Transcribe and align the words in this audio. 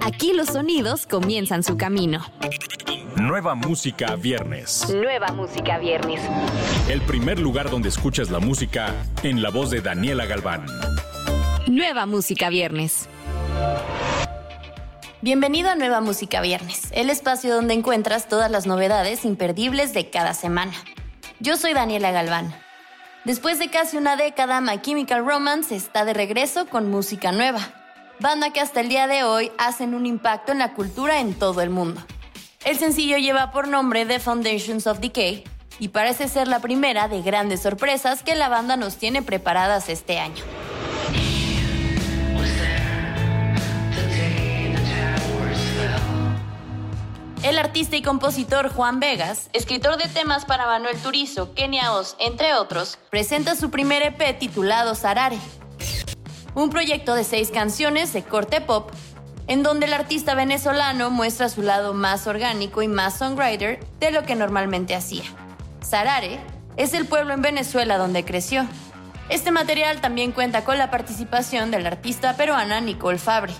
Aquí 0.00 0.32
los 0.32 0.48
sonidos 0.48 1.06
comienzan 1.06 1.62
su 1.62 1.76
camino. 1.76 2.24
Nueva 3.16 3.54
música 3.54 4.16
viernes. 4.16 4.88
Nueva 4.88 5.28
música 5.28 5.78
viernes. 5.78 6.20
El 6.88 7.00
primer 7.02 7.38
lugar 7.38 7.70
donde 7.70 7.88
escuchas 7.88 8.30
la 8.30 8.38
música 8.38 8.94
en 9.22 9.42
la 9.42 9.50
voz 9.50 9.70
de 9.70 9.80
Daniela 9.80 10.26
Galván. 10.26 10.66
Nueva 11.66 12.06
música 12.06 12.48
viernes. 12.48 13.08
Bienvenido 15.20 15.68
a 15.70 15.74
Nueva 15.74 16.00
Música 16.00 16.40
Viernes, 16.40 16.92
el 16.92 17.10
espacio 17.10 17.52
donde 17.52 17.74
encuentras 17.74 18.28
todas 18.28 18.52
las 18.52 18.66
novedades 18.68 19.24
imperdibles 19.24 19.92
de 19.92 20.10
cada 20.10 20.32
semana. 20.32 20.72
Yo 21.40 21.56
soy 21.56 21.74
Daniela 21.74 22.12
Galván. 22.12 22.54
Después 23.24 23.58
de 23.58 23.68
casi 23.68 23.96
una 23.96 24.16
década, 24.16 24.60
My 24.60 24.80
Chemical 24.80 25.26
Romance 25.26 25.74
está 25.74 26.04
de 26.04 26.14
regreso 26.14 26.66
con 26.66 26.88
música 26.88 27.32
nueva. 27.32 27.77
Banda 28.20 28.50
que 28.52 28.60
hasta 28.60 28.80
el 28.80 28.88
día 28.88 29.06
de 29.06 29.22
hoy 29.22 29.52
hacen 29.58 29.94
un 29.94 30.04
impacto 30.04 30.50
en 30.50 30.58
la 30.58 30.74
cultura 30.74 31.20
en 31.20 31.34
todo 31.34 31.60
el 31.60 31.70
mundo. 31.70 32.02
El 32.64 32.76
sencillo 32.76 33.16
lleva 33.16 33.52
por 33.52 33.68
nombre 33.68 34.06
The 34.06 34.18
Foundations 34.18 34.88
of 34.88 34.98
Decay 34.98 35.44
y 35.78 35.88
parece 35.88 36.26
ser 36.26 36.48
la 36.48 36.58
primera 36.58 37.06
de 37.06 37.22
grandes 37.22 37.62
sorpresas 37.62 38.24
que 38.24 38.34
la 38.34 38.48
banda 38.48 38.76
nos 38.76 38.96
tiene 38.96 39.22
preparadas 39.22 39.88
este 39.88 40.18
año. 40.18 40.42
El 47.44 47.56
artista 47.56 47.96
y 47.96 48.02
compositor 48.02 48.68
Juan 48.68 48.98
Vegas, 48.98 49.48
escritor 49.52 49.96
de 49.96 50.08
temas 50.08 50.44
para 50.44 50.66
Manuel 50.66 50.98
Turizo, 50.98 51.54
Kenia 51.54 51.92
Oz, 51.92 52.16
entre 52.18 52.54
otros, 52.54 52.98
presenta 53.10 53.54
su 53.54 53.70
primer 53.70 54.02
EP 54.02 54.38
titulado 54.40 54.96
Sarare, 54.96 55.38
un 56.54 56.70
proyecto 56.70 57.14
de 57.14 57.24
seis 57.24 57.50
canciones 57.50 58.12
de 58.12 58.22
corte 58.22 58.60
pop, 58.60 58.90
en 59.46 59.62
donde 59.62 59.86
el 59.86 59.94
artista 59.94 60.34
venezolano 60.34 61.10
muestra 61.10 61.48
su 61.48 61.62
lado 61.62 61.94
más 61.94 62.26
orgánico 62.26 62.82
y 62.82 62.88
más 62.88 63.18
songwriter 63.18 63.80
de 64.00 64.10
lo 64.10 64.24
que 64.24 64.34
normalmente 64.34 64.94
hacía. 64.94 65.24
Sarare 65.80 66.40
es 66.76 66.94
el 66.94 67.06
pueblo 67.06 67.34
en 67.34 67.42
Venezuela 67.42 67.98
donde 67.98 68.24
creció. 68.24 68.66
Este 69.28 69.50
material 69.50 70.00
también 70.00 70.32
cuenta 70.32 70.64
con 70.64 70.78
la 70.78 70.90
participación 70.90 71.70
de 71.70 71.80
la 71.80 71.88
artista 71.88 72.36
peruana 72.36 72.80
Nicole 72.80 73.18
Fabre, 73.18 73.54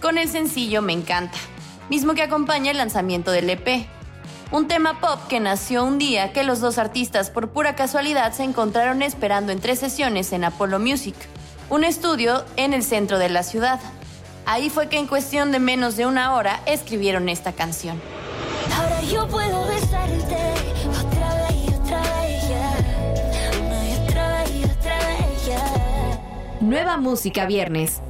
con 0.00 0.18
el 0.18 0.28
sencillo 0.28 0.82
Me 0.82 0.92
encanta 0.92 1.38
mismo 1.88 2.14
que 2.14 2.22
acompaña 2.22 2.70
el 2.70 2.78
lanzamiento 2.78 3.30
del 3.30 3.50
EP. 3.50 3.86
Un 4.50 4.68
tema 4.68 5.00
pop 5.00 5.20
que 5.28 5.40
nació 5.40 5.84
un 5.84 5.98
día 5.98 6.32
que 6.32 6.44
los 6.44 6.60
dos 6.60 6.78
artistas 6.78 7.30
por 7.30 7.50
pura 7.50 7.74
casualidad 7.74 8.32
se 8.32 8.44
encontraron 8.44 9.02
esperando 9.02 9.52
en 9.52 9.60
tres 9.60 9.80
sesiones 9.80 10.32
en 10.32 10.44
Apollo 10.44 10.78
Music, 10.78 11.16
un 11.70 11.84
estudio 11.84 12.44
en 12.56 12.72
el 12.72 12.82
centro 12.82 13.18
de 13.18 13.28
la 13.28 13.42
ciudad. 13.42 13.80
Ahí 14.46 14.70
fue 14.70 14.88
que 14.88 14.98
en 14.98 15.06
cuestión 15.06 15.52
de 15.52 15.58
menos 15.58 15.96
de 15.96 16.06
una 16.06 16.34
hora 16.34 16.60
escribieron 16.66 17.28
esta 17.28 17.52
canción. 17.52 18.00
Ahora 18.76 19.00
yo 19.02 19.26
puedo 19.28 19.60
otra 19.60 20.06
vez 20.06 20.14
y 20.14 20.20
otra 20.20 21.34
vez, 21.34 21.68
otra 24.08 24.42
vez 24.42 24.50
y 24.54 24.64
otra 24.64 24.98
vez, 24.98 25.18
Nueva 26.60 26.96
música 26.96 27.46
viernes. 27.46 28.00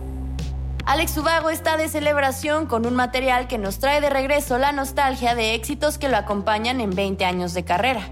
Alex 0.86 1.16
Ubago 1.16 1.48
está 1.48 1.77
de 1.77 1.88
celebración 1.88 2.66
con 2.66 2.84
un 2.86 2.94
material 2.94 3.48
que 3.48 3.56
nos 3.56 3.78
trae 3.78 4.00
de 4.00 4.10
regreso 4.10 4.58
la 4.58 4.72
nostalgia 4.72 5.34
de 5.34 5.55
éxitos 5.55 5.97
que 5.97 6.10
lo 6.10 6.16
acompañan 6.16 6.80
en 6.80 6.91
20 6.91 7.25
años 7.25 7.55
de 7.55 7.64
carrera. 7.64 8.10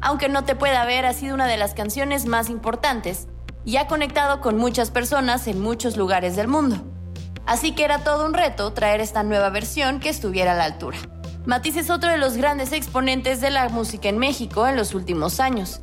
Aunque 0.00 0.28
no 0.28 0.44
te 0.44 0.56
pueda 0.56 0.84
ver, 0.86 1.06
ha 1.06 1.12
sido 1.12 1.34
una 1.34 1.46
de 1.46 1.56
las 1.56 1.74
canciones 1.74 2.26
más 2.26 2.50
importantes 2.50 3.28
y 3.64 3.76
ha 3.76 3.86
conectado 3.86 4.40
con 4.40 4.56
muchas 4.56 4.90
personas 4.90 5.46
en 5.46 5.60
muchos 5.60 5.96
lugares 5.96 6.36
del 6.36 6.48
mundo. 6.48 6.76
Así 7.46 7.72
que 7.72 7.84
era 7.84 8.04
todo 8.04 8.26
un 8.26 8.34
reto 8.34 8.72
traer 8.72 9.00
esta 9.00 9.22
nueva 9.22 9.50
versión 9.50 10.00
que 10.00 10.08
estuviera 10.08 10.52
a 10.52 10.56
la 10.56 10.64
altura. 10.64 10.98
Matiz 11.46 11.76
es 11.76 11.90
otro 11.90 12.10
de 12.10 12.18
los 12.18 12.36
grandes 12.36 12.72
exponentes 12.72 13.40
de 13.40 13.50
la 13.50 13.68
música 13.68 14.08
en 14.08 14.18
México 14.18 14.66
en 14.66 14.76
los 14.76 14.94
últimos 14.94 15.40
años, 15.40 15.80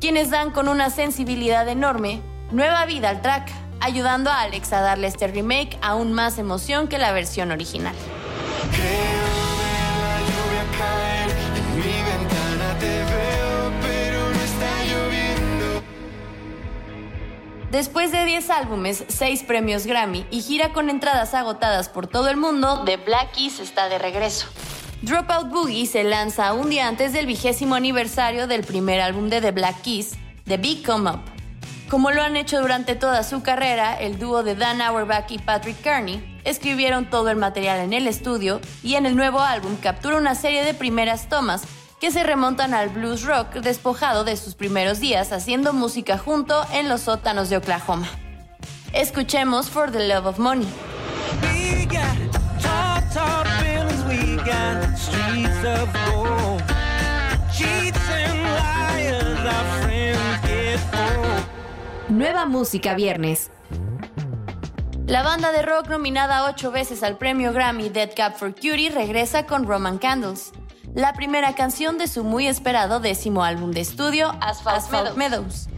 quienes 0.00 0.30
dan 0.30 0.50
con 0.50 0.68
una 0.68 0.90
sensibilidad 0.90 1.68
enorme 1.68 2.22
nueva 2.52 2.86
vida 2.86 3.10
al 3.10 3.22
track 3.22 3.50
ayudando 3.80 4.30
a 4.30 4.42
Alex 4.42 4.72
a 4.72 4.80
darle 4.80 5.06
este 5.06 5.26
remake 5.26 5.78
aún 5.82 6.12
más 6.12 6.38
emoción 6.38 6.88
que 6.88 6.98
la 6.98 7.12
versión 7.12 7.50
original. 7.50 7.94
Después 17.70 18.10
de 18.10 18.24
10 18.24 18.50
álbumes, 18.50 19.04
6 19.06 19.44
premios 19.44 19.86
Grammy 19.86 20.26
y 20.30 20.40
gira 20.40 20.72
con 20.72 20.90
entradas 20.90 21.34
agotadas 21.34 21.88
por 21.88 22.08
todo 22.08 22.28
el 22.28 22.36
mundo, 22.36 22.82
The 22.84 22.96
Black 22.96 23.32
Keys 23.32 23.60
está 23.60 23.88
de 23.88 23.98
regreso. 23.98 24.48
Dropout 25.02 25.50
Boogie 25.50 25.86
se 25.86 26.02
lanza 26.02 26.52
un 26.52 26.68
día 26.68 26.88
antes 26.88 27.12
del 27.12 27.26
vigésimo 27.26 27.76
aniversario 27.76 28.46
del 28.46 28.64
primer 28.64 29.00
álbum 29.00 29.28
de 29.28 29.40
The 29.40 29.52
Black 29.52 29.82
Keys, 29.82 30.18
The 30.46 30.56
Big 30.56 30.84
Come 30.84 31.10
Up, 31.10 31.20
como 31.90 32.12
lo 32.12 32.22
han 32.22 32.36
hecho 32.36 32.60
durante 32.60 32.94
toda 32.94 33.24
su 33.24 33.42
carrera, 33.42 33.98
el 33.98 34.20
dúo 34.20 34.44
de 34.44 34.54
Dan 34.54 34.80
Auerbach 34.80 35.28
y 35.32 35.38
Patrick 35.38 35.82
Kearney 35.82 36.40
escribieron 36.44 37.10
todo 37.10 37.30
el 37.30 37.36
material 37.36 37.80
en 37.80 37.92
el 37.92 38.06
estudio 38.06 38.60
y 38.84 38.94
en 38.94 39.06
el 39.06 39.16
nuevo 39.16 39.40
álbum 39.40 39.74
captura 39.74 40.16
una 40.16 40.36
serie 40.36 40.64
de 40.64 40.72
primeras 40.72 41.28
tomas 41.28 41.62
que 42.00 42.10
se 42.10 42.24
remontan 42.24 42.72
al 42.72 42.88
blues 42.88 43.24
rock 43.24 43.56
despojado 43.56 44.24
de 44.24 44.36
sus 44.36 44.54
primeros 44.54 45.00
días 45.00 45.32
haciendo 45.32 45.72
música 45.72 46.16
junto 46.16 46.64
en 46.72 46.88
los 46.88 47.02
sótanos 47.02 47.50
de 47.50 47.58
Oklahoma. 47.58 48.08
Escuchemos 48.92 49.68
For 49.68 49.92
the 49.92 50.08
Love 50.08 50.26
of 50.26 50.38
Money. 50.38 50.68
Nueva 62.08 62.46
música 62.46 62.94
viernes. 62.94 63.50
La 65.06 65.22
banda 65.22 65.52
de 65.52 65.62
rock 65.62 65.88
nominada 65.88 66.44
ocho 66.48 66.70
veces 66.70 67.02
al 67.02 67.18
premio 67.18 67.52
Grammy 67.52 67.88
Dead 67.88 68.10
Cap 68.14 68.36
for 68.36 68.54
Cutie 68.54 68.90
regresa 68.90 69.44
con 69.44 69.66
Roman 69.66 69.98
Candles, 69.98 70.52
la 70.94 71.12
primera 71.12 71.54
canción 71.54 71.98
de 71.98 72.08
su 72.08 72.24
muy 72.24 72.48
esperado 72.48 73.00
décimo 73.00 73.44
álbum 73.44 73.70
de 73.70 73.80
estudio, 73.80 74.34
Asphalt, 74.40 75.16
Meadows. 75.16 75.68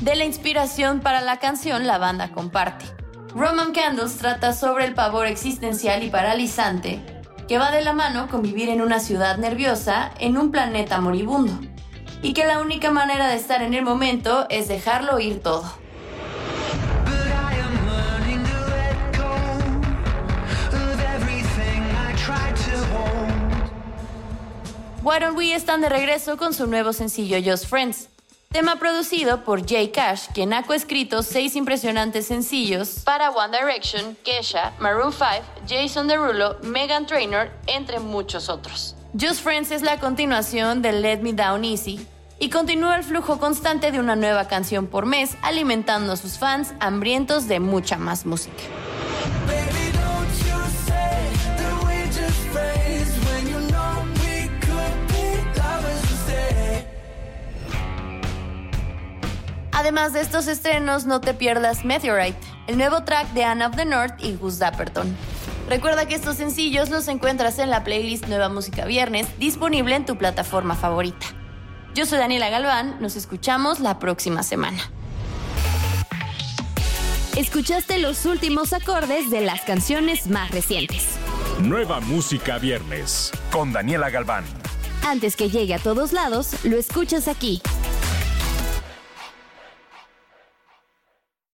De 0.00 0.16
la 0.16 0.24
inspiración 0.24 1.00
para 1.00 1.20
la 1.20 1.38
canción, 1.38 1.86
la 1.86 1.98
banda 1.98 2.32
comparte. 2.32 2.86
Roman 3.34 3.72
Candles 3.72 4.16
trata 4.16 4.52
sobre 4.54 4.86
el 4.86 4.94
pavor 4.94 5.26
existencial 5.26 6.02
y 6.02 6.10
paralizante 6.10 7.00
que 7.48 7.58
va 7.58 7.70
de 7.70 7.82
la 7.82 7.92
mano 7.92 8.28
con 8.28 8.42
vivir 8.42 8.70
en 8.70 8.80
una 8.80 8.98
ciudad 8.98 9.36
nerviosa 9.36 10.10
en 10.18 10.36
un 10.36 10.50
planeta 10.50 11.00
moribundo 11.00 11.52
y 12.22 12.32
que 12.32 12.46
la 12.46 12.60
única 12.60 12.90
manera 12.90 13.28
de 13.28 13.36
estar 13.36 13.62
en 13.62 13.74
el 13.74 13.84
momento 13.84 14.46
es 14.48 14.68
dejarlo 14.68 15.20
ir 15.20 15.42
todo. 15.42 15.85
Why 25.16 25.20
Don't 25.20 25.38
We 25.38 25.54
están 25.54 25.80
de 25.80 25.88
regreso 25.88 26.36
con 26.36 26.52
su 26.52 26.66
nuevo 26.66 26.92
sencillo 26.92 27.38
Just 27.42 27.68
Friends, 27.68 28.10
tema 28.50 28.76
producido 28.76 29.44
por 29.44 29.66
Jay 29.66 29.88
Cash, 29.88 30.26
quien 30.34 30.52
ha 30.52 30.62
coescrito 30.62 31.22
seis 31.22 31.56
impresionantes 31.56 32.26
sencillos 32.26 33.00
para 33.02 33.30
One 33.30 33.56
Direction, 33.56 34.14
Kesha, 34.24 34.74
Maroon 34.78 35.14
5, 35.14 35.26
Jason 35.66 36.06
Derulo, 36.06 36.58
Megan 36.62 37.06
Trainor, 37.06 37.50
entre 37.66 37.98
muchos 37.98 38.50
otros. 38.50 38.94
Just 39.18 39.40
Friends 39.40 39.70
es 39.70 39.80
la 39.80 39.98
continuación 39.98 40.82
de 40.82 40.92
Let 40.92 41.20
Me 41.20 41.32
Down 41.32 41.64
Easy, 41.64 42.06
y 42.38 42.50
continúa 42.50 42.96
el 42.96 43.02
flujo 43.02 43.38
constante 43.38 43.92
de 43.92 44.00
una 44.00 44.16
nueva 44.16 44.48
canción 44.48 44.86
por 44.86 45.06
mes, 45.06 45.38
alimentando 45.40 46.12
a 46.12 46.16
sus 46.16 46.36
fans 46.38 46.74
hambrientos 46.78 47.48
de 47.48 47.58
mucha 47.58 47.96
más 47.96 48.26
música. 48.26 48.64
Además 59.76 60.14
de 60.14 60.22
estos 60.22 60.46
estrenos, 60.46 61.04
no 61.04 61.20
te 61.20 61.34
pierdas 61.34 61.84
Meteorite, 61.84 62.40
el 62.66 62.78
nuevo 62.78 63.04
track 63.04 63.28
de 63.34 63.44
Anna 63.44 63.66
of 63.66 63.76
the 63.76 63.84
North 63.84 64.14
y 64.24 64.32
Gus 64.32 64.58
Dapperton. 64.58 65.14
Recuerda 65.68 66.08
que 66.08 66.14
estos 66.14 66.36
sencillos 66.36 66.88
los 66.88 67.08
encuentras 67.08 67.58
en 67.58 67.68
la 67.68 67.84
playlist 67.84 68.26
Nueva 68.26 68.48
Música 68.48 68.86
Viernes, 68.86 69.26
disponible 69.38 69.94
en 69.94 70.06
tu 70.06 70.16
plataforma 70.16 70.76
favorita. 70.76 71.26
Yo 71.94 72.06
soy 72.06 72.16
Daniela 72.16 72.48
Galván, 72.48 72.96
nos 73.02 73.16
escuchamos 73.16 73.78
la 73.80 73.98
próxima 73.98 74.42
semana. 74.42 74.78
Escuchaste 77.36 77.98
los 77.98 78.24
últimos 78.24 78.72
acordes 78.72 79.30
de 79.30 79.42
las 79.42 79.60
canciones 79.60 80.26
más 80.28 80.52
recientes. 80.52 81.04
Nueva 81.60 82.00
música 82.00 82.56
viernes 82.56 83.30
con 83.50 83.74
Daniela 83.74 84.08
Galván. 84.08 84.44
Antes 85.06 85.36
que 85.36 85.50
llegue 85.50 85.74
a 85.74 85.78
todos 85.78 86.14
lados, 86.14 86.64
lo 86.64 86.78
escuchas 86.78 87.28
aquí. 87.28 87.60